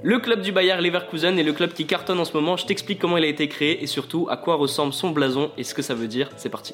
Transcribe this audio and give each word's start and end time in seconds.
Le 0.00 0.18
club 0.18 0.40
du 0.40 0.52
Bayer 0.52 0.80
Leverkusen 0.80 1.38
est 1.38 1.42
le 1.42 1.52
club 1.52 1.74
qui 1.74 1.86
cartonne 1.86 2.18
en 2.18 2.24
ce 2.24 2.32
moment. 2.32 2.56
Je 2.56 2.64
t'explique 2.64 2.98
comment 2.98 3.18
il 3.18 3.24
a 3.24 3.28
été 3.28 3.46
créé 3.46 3.82
et 3.82 3.86
surtout 3.86 4.26
à 4.30 4.38
quoi 4.38 4.54
ressemble 4.54 4.94
son 4.94 5.10
blason 5.10 5.50
et 5.58 5.64
ce 5.64 5.74
que 5.74 5.82
ça 5.82 5.94
veut 5.94 6.08
dire. 6.08 6.30
C'est 6.36 6.48
parti. 6.48 6.72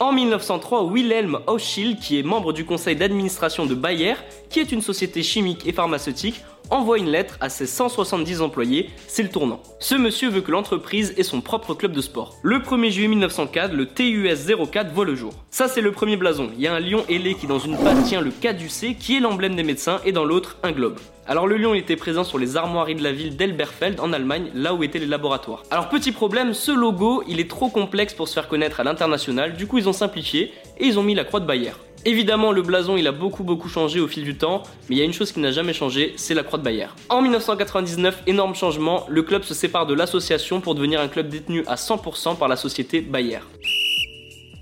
En 0.00 0.12
1903, 0.12 0.84
Wilhelm 0.86 1.38
Hochschild, 1.46 2.00
qui 2.00 2.18
est 2.18 2.24
membre 2.24 2.52
du 2.52 2.64
conseil 2.64 2.96
d'administration 2.96 3.64
de 3.64 3.74
Bayer, 3.74 4.14
qui 4.50 4.58
est 4.58 4.72
une 4.72 4.82
société 4.82 5.22
chimique 5.22 5.66
et 5.68 5.72
pharmaceutique, 5.72 6.42
envoie 6.70 6.98
une 6.98 7.10
lettre 7.10 7.36
à 7.40 7.48
ses 7.48 7.66
170 7.66 8.40
employés, 8.40 8.90
c'est 9.06 9.22
le 9.22 9.28
tournant. 9.28 9.62
Ce 9.78 9.94
monsieur 9.94 10.28
veut 10.28 10.40
que 10.40 10.50
l'entreprise 10.50 11.14
ait 11.16 11.22
son 11.22 11.40
propre 11.40 11.74
club 11.74 11.92
de 11.92 12.00
sport. 12.00 12.34
Le 12.42 12.58
1er 12.58 12.90
juillet 12.90 13.08
1904, 13.08 13.72
le 13.72 13.86
TUS 13.86 14.28
04 14.70 14.92
voit 14.92 15.04
le 15.04 15.14
jour. 15.14 15.32
Ça 15.50 15.68
c'est 15.68 15.80
le 15.80 15.92
premier 15.92 16.16
blason, 16.16 16.50
il 16.54 16.60
y 16.60 16.66
a 16.66 16.74
un 16.74 16.80
lion 16.80 17.04
ailé 17.08 17.34
qui 17.34 17.46
dans 17.46 17.58
une 17.58 17.76
patte 17.76 18.04
tient 18.04 18.20
le 18.20 18.30
caducé 18.30 18.94
qui 18.94 19.16
est 19.16 19.20
l'emblème 19.20 19.56
des 19.56 19.62
médecins 19.62 20.00
et 20.04 20.12
dans 20.12 20.24
l'autre 20.24 20.56
un 20.62 20.72
globe. 20.72 20.98
Alors 21.28 21.46
le 21.46 21.56
lion 21.56 21.74
était 21.74 21.96
présent 21.96 22.22
sur 22.22 22.38
les 22.38 22.56
armoiries 22.56 22.94
de 22.94 23.02
la 23.02 23.10
ville 23.10 23.36
d'Elberfeld 23.36 23.98
en 23.98 24.12
Allemagne, 24.12 24.50
là 24.54 24.74
où 24.74 24.84
étaient 24.84 25.00
les 25.00 25.06
laboratoires. 25.06 25.64
Alors 25.72 25.88
petit 25.88 26.12
problème, 26.12 26.54
ce 26.54 26.70
logo 26.70 27.24
il 27.26 27.40
est 27.40 27.50
trop 27.50 27.68
complexe 27.68 28.14
pour 28.14 28.28
se 28.28 28.34
faire 28.34 28.48
connaître 28.48 28.80
à 28.80 28.84
l'international, 28.84 29.54
du 29.54 29.66
coup 29.66 29.78
ils 29.78 29.88
ont 29.88 29.92
simplifié 29.92 30.52
et 30.78 30.86
ils 30.86 30.98
ont 30.98 31.02
mis 31.02 31.14
la 31.14 31.24
croix 31.24 31.40
de 31.40 31.46
Bayer. 31.46 31.72
Évidemment, 32.06 32.52
le 32.52 32.62
blason 32.62 32.96
il 32.96 33.08
a 33.08 33.12
beaucoup 33.12 33.42
beaucoup 33.42 33.68
changé 33.68 33.98
au 33.98 34.06
fil 34.06 34.22
du 34.22 34.36
temps, 34.36 34.62
mais 34.88 34.94
il 34.94 34.98
y 35.00 35.02
a 35.02 35.04
une 35.04 35.12
chose 35.12 35.32
qui 35.32 35.40
n'a 35.40 35.50
jamais 35.50 35.72
changé, 35.72 36.12
c'est 36.14 36.34
la 36.34 36.44
croix 36.44 36.56
de 36.56 36.62
Bayer. 36.62 36.86
En 37.08 37.20
1999, 37.20 38.22
énorme 38.28 38.54
changement, 38.54 39.04
le 39.08 39.24
club 39.24 39.42
se 39.42 39.54
sépare 39.54 39.86
de 39.86 39.94
l'association 39.94 40.60
pour 40.60 40.76
devenir 40.76 41.00
un 41.00 41.08
club 41.08 41.28
détenu 41.28 41.64
à 41.66 41.74
100% 41.74 42.36
par 42.36 42.46
la 42.46 42.54
société 42.54 43.00
Bayer. 43.00 43.40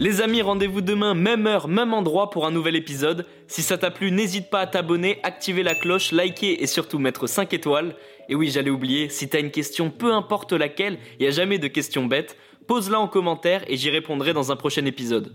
Les 0.00 0.22
amis, 0.22 0.40
rendez-vous 0.40 0.80
demain, 0.80 1.12
même 1.12 1.46
heure, 1.46 1.68
même 1.68 1.92
endroit 1.92 2.30
pour 2.30 2.46
un 2.46 2.50
nouvel 2.50 2.74
épisode. 2.74 3.26
Si 3.48 3.60
ça 3.60 3.76
t'a 3.76 3.90
plu, 3.90 4.10
n'hésite 4.10 4.48
pas 4.48 4.60
à 4.60 4.66
t'abonner, 4.66 5.18
activer 5.22 5.62
la 5.62 5.74
cloche, 5.74 6.12
liker 6.12 6.62
et 6.62 6.66
surtout 6.66 6.98
mettre 6.98 7.26
5 7.26 7.52
étoiles. 7.52 7.96
Et 8.30 8.34
oui, 8.34 8.48
j'allais 8.48 8.70
oublier, 8.70 9.10
si 9.10 9.28
t'as 9.28 9.40
une 9.40 9.50
question, 9.50 9.90
peu 9.90 10.14
importe 10.14 10.54
laquelle, 10.54 10.96
il 11.20 11.24
n'y 11.24 11.28
a 11.28 11.32
jamais 11.32 11.58
de 11.58 11.68
questions 11.68 12.06
bêtes, 12.06 12.34
pose-la 12.66 12.98
en 12.98 13.08
commentaire 13.08 13.62
et 13.68 13.76
j'y 13.76 13.90
répondrai 13.90 14.32
dans 14.32 14.52
un 14.52 14.56
prochain 14.56 14.86
épisode. 14.86 15.34